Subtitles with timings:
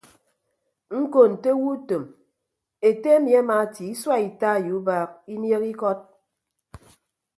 [0.99, 2.03] Ñko nte owo utom
[2.87, 5.99] ete emi amaatie isua ita ye ubaak inieehe ikọt.